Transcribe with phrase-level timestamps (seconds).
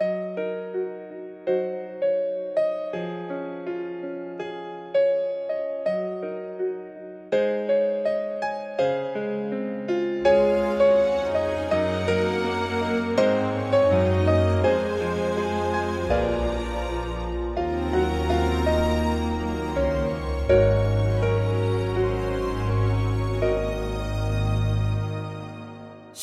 [0.00, 0.49] うん。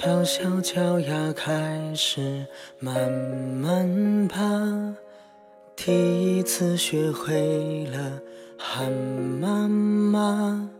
[0.00, 2.46] 小小脚丫开始
[2.78, 4.38] 慢慢爬，
[5.74, 8.20] 第一次学会了
[8.56, 10.70] 喊妈妈。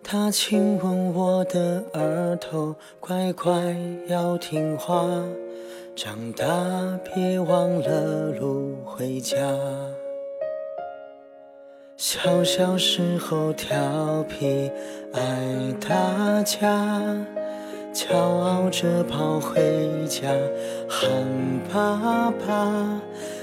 [0.00, 3.52] 她亲吻我的额头，乖乖
[4.06, 5.04] 要听话，
[5.96, 6.46] 长大
[7.12, 9.36] 别忘了路回家。
[11.96, 14.70] 小小时候调皮
[15.12, 17.26] 爱打架。
[17.92, 19.60] 骄傲着跑回
[20.06, 20.28] 家，
[20.88, 21.10] 喊
[21.72, 23.00] 爸爸。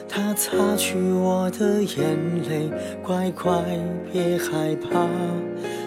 [0.08, 2.72] 他擦去我的眼泪，
[3.04, 3.52] 乖乖
[4.12, 5.06] 别害怕，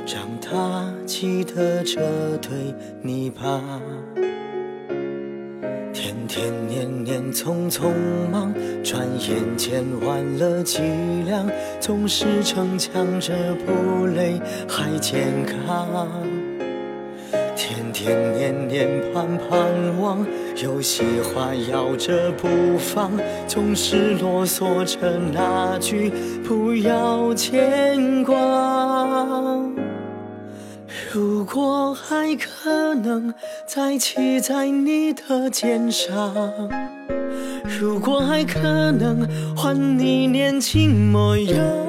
[0.05, 3.81] 长大记得这对你吧。
[5.95, 7.91] 天天年年匆匆
[8.31, 8.53] 忙，
[8.85, 10.83] 转眼间晚了脊
[11.25, 11.49] 梁，
[11.81, 13.33] 总是逞强着
[13.65, 15.89] 不累还健康。
[17.69, 23.13] 天天年年盼盼望，有些话咬着不放，
[23.47, 26.11] 总是啰嗦着那句
[26.43, 28.35] 不要牵挂。
[31.13, 33.35] 如果还可能
[33.67, 36.35] 再骑在你的肩上，
[37.79, 41.88] 如果还可能还你年轻模样。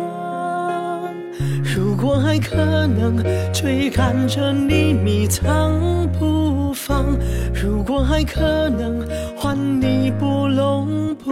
[1.75, 2.55] 如果还可
[2.87, 7.15] 能追赶着你迷藏不放，
[7.53, 9.05] 如果还可能
[9.37, 11.31] 换你不聋不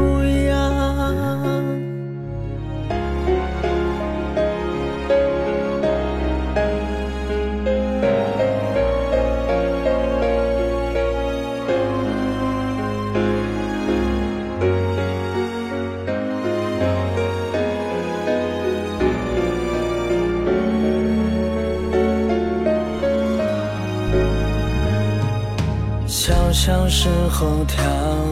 [26.67, 27.82] 小时候调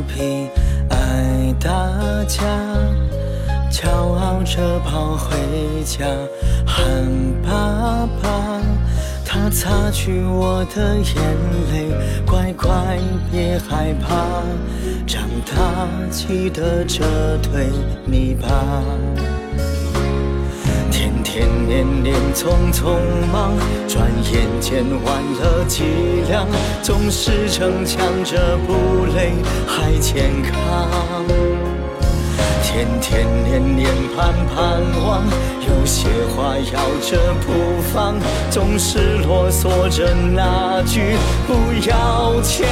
[0.10, 0.50] 皮
[0.90, 1.70] 爱打
[2.28, 2.44] 架，
[3.72, 5.38] 骄傲着跑回
[5.86, 6.06] 家
[6.68, 6.86] 喊
[7.42, 8.60] 爸爸。
[9.24, 11.16] 他擦去我的眼
[11.72, 13.00] 泪，乖乖
[13.32, 14.44] 别害怕，
[15.08, 17.70] 长大记得这对
[18.04, 18.50] 你吧。
[21.36, 22.96] 天年年匆匆
[23.30, 23.52] 忙，
[23.90, 25.84] 转眼间换了几
[26.30, 26.48] 两，
[26.82, 29.34] 总是逞强着不累
[29.68, 31.26] 还健康。
[32.64, 35.26] 天天年年盼盼望，
[35.60, 38.16] 有些话咬着不放，
[38.50, 41.54] 总是啰嗦着那句不
[41.90, 42.66] 要牵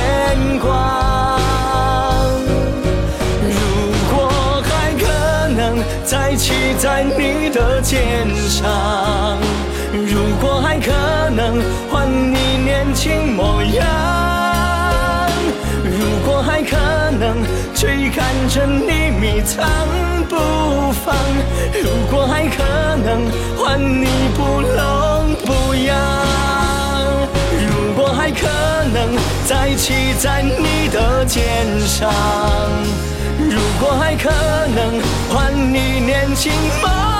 [0.61, 1.37] 挂。
[3.43, 4.31] 如果
[4.63, 8.01] 还可能再骑在你的肩
[8.53, 9.39] 上，
[9.91, 10.91] 如果还可
[11.31, 11.59] 能
[11.91, 13.83] 换你年轻模样，
[15.83, 16.77] 如果还可
[17.19, 17.43] 能
[17.73, 19.65] 追赶着你迷藏
[20.29, 20.35] 不
[21.03, 21.15] 放，
[21.73, 22.63] 如果还可
[23.03, 23.25] 能
[23.57, 24.05] 换你
[24.37, 25.91] 不聋不哑，
[27.57, 28.47] 如果还可
[28.93, 31.41] 能再骑在你的肩
[31.87, 32.13] 上。
[33.49, 34.29] 如果还可
[34.75, 37.12] 能换你年轻模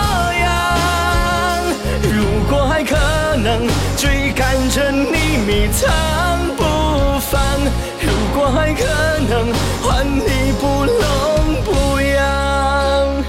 [3.43, 3.67] 能
[3.97, 6.63] 追赶着你迷藏不
[7.19, 7.41] 放，
[7.99, 8.85] 如果还可
[9.29, 13.23] 能换你不聋不痒，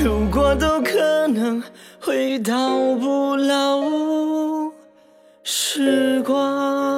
[0.00, 1.60] 如果都可能
[2.00, 2.54] 回到
[3.00, 3.82] 不老
[5.42, 6.97] 时光。